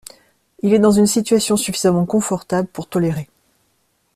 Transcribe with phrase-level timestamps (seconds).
[0.63, 3.29] Il est dans une situation suffisamment confortable pour tolérer.